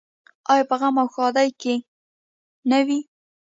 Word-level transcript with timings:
آیا 0.51 0.63
په 0.69 0.75
غم 0.79 0.95
او 1.01 1.07
ښادۍ 1.13 1.49
کې 1.61 1.75
نه 2.69 2.79
وي؟ 2.87 2.99